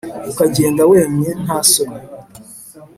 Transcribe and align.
ukagenda 0.31 0.83
wemye 0.91 1.29
nta 1.43 1.57
soni 1.71 2.01